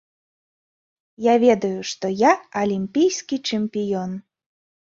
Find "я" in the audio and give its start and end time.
1.31-1.35, 2.23-2.31